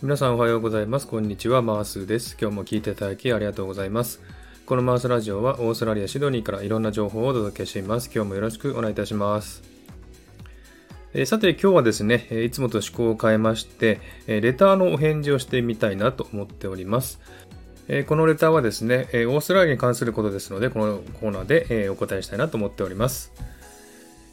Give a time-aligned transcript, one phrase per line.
[0.00, 1.08] 皆さんおはようございます。
[1.08, 1.60] こんにちは。
[1.60, 2.36] マースです。
[2.40, 4.20] 今日も聞いていただきありがとうございます。
[4.64, 8.08] このマースラジオはオーストラリア・シドニーからいろんな情報をお届けしています。
[8.14, 9.60] 今日もよろしくお願いいたします。
[11.14, 17.18] えーさて今日はですね、いつもと趣向を変えまして、レターのお返事をしてみたいなと思っております。
[18.06, 23.32] このレターはですね、オーストラリアに関することですので、このコーナーで、お答えしたいなと思っております。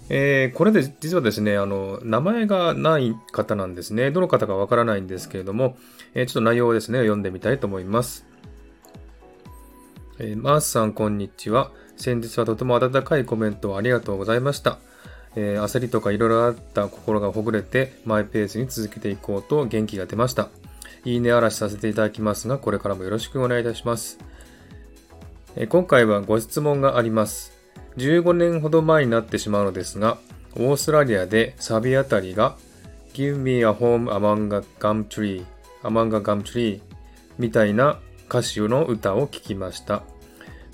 [0.09, 4.11] えーこれで実はですね、あの、名前がない方なんですね。
[4.11, 5.77] どの方かわからないんですけれども、
[6.13, 8.25] えーちょっと内容をですね、読んでみたいと思います。
[10.19, 11.71] えーマースさん、こんにちは。
[11.97, 14.77] 先日はとても温かいコメントをありがとうございました。
[15.35, 20.49] えー焦りとかいろいろあった心がほぐれて、マイペースに続けていこうと元気が出ました。
[21.03, 24.19] いいね嵐させていただきますが、これからもよろしくお願いいたします。
[25.55, 27.54] え今回はご質問があります。
[27.97, 30.17] 15年ほど前になってしまうのですが、
[30.55, 32.55] オーストラリアでサビあたりが
[33.13, 35.45] Give me a home among a gum tree,
[35.83, 36.81] among a gum tree
[37.37, 40.03] みたいな歌詞の歌を聞きました。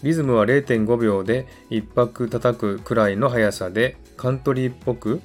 [0.04, 5.22] リズムは0.5秒で一拍叩くくらいの速さでカントリーっぽく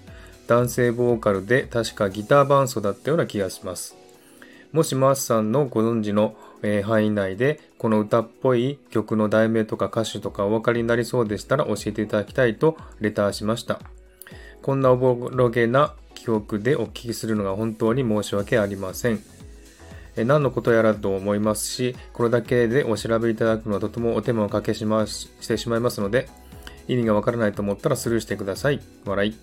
[0.47, 3.97] 男性ボーカルで確かギター伴奏だったような気がします。
[4.73, 6.37] もしマースさんのご存知の、
[6.85, 13.81] 範囲内でこの歌っぽい曲の題名とか歌手とかお分かりになりそうでしたら教えていただきたいとレターしました。
[14.63, 19.21] こんなおぼろげな記憶でお聞きするのが本当に申し訳ありません。
[20.17, 26.29] 何のことやらと思いますし、これだけでお調べいただくのはとてもお手間をかけしましてしまいますので、
[26.89, 28.81] 意味がわからないと思ったらスルーしてください。
[29.05, 29.37] 笑い。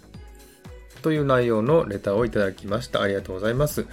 [1.04, 3.02] という内容のレターをいただきました。
[3.02, 3.86] ありがとうございます。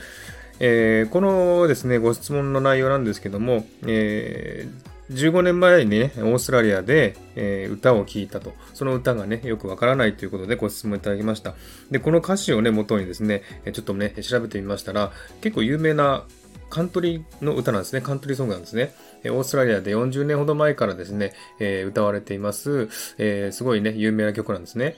[0.61, 8.53] えーこのですね、ご質問の内容なんですけども、えー15年前にね、オーストラリアで、えー歌を聴いたと。
[8.75, 11.55] その歌がね、よくわからないということでご質問いただきました。
[11.91, 16.25] で、この歌詞をね、元にですね、ちょっとね、調べてみましたら、結構有名な
[16.69, 18.03] カントリーの歌なんですね。
[18.03, 18.95] カントリーソングなんですね。
[19.25, 24.97] オーストラリアで40年ほど前からですね、えー歌われています、えーすごいね、有名な曲なんですね。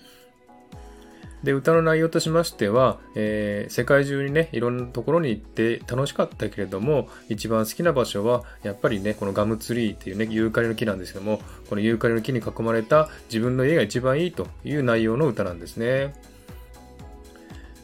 [1.43, 16.15] で、歌の内容としましては、えー世界中にね、いろんなところに行って楽しかったけれども、一番好きな場所は、やっぱりね、このガムツリーっていうね、ユーカリの木なんですけども、このユーカリの木に囲まれた自分の家が一番いいという内容の歌なんですね。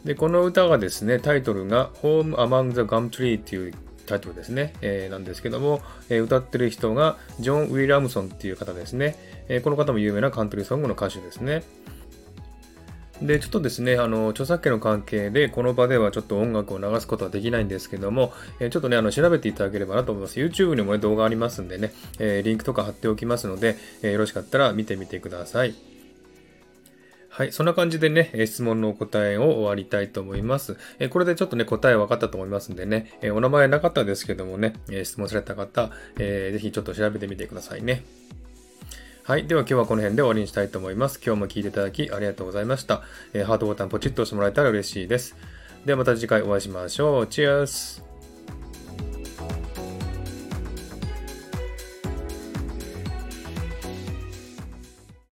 [0.04, 3.74] で、この歌がですね、タイトルが Home Among the Gum Tree っていう
[4.06, 9.16] タイトルですね、えーなんですけども、えー歌ってる人がジョン・ウィラムソンっていう方ですね。
[9.48, 11.62] えーこの方も有名なカントリーソングの歌手ですね。
[13.20, 20.38] で、ちょっとですね、あの、著作権の関係で、この場ではちょっと音楽を流すことはできないんですけども、えーちょっとね、あの、調べていただければなと思います。
[20.38, 25.74] YouTube にもね、動画ありますんでね、えーリンクとか貼っておきますので、えーよろしかったら見てみてください。
[27.28, 27.52] はい。
[27.52, 30.76] そんな感じでね、質問のお答えを終わりたいと思います。
[30.98, 34.74] えこれでちょっとね、答え分かったと思いますんでね、えお名前なかったですけどもね、
[35.04, 38.02] 質問された方、えーぜひちょっと調べてみてくださいね。
[39.28, 39.46] はい。
[39.46, 41.20] では今日はこの辺で終わりにしたいと思います。
[41.22, 43.02] 今日も聴いていただきありがとうございました。
[43.34, 45.36] えーハートボタンポチッと押してもらえたら嬉しいです。
[45.84, 47.26] ではまた次回お会いしましょう。
[47.26, 48.07] チェアス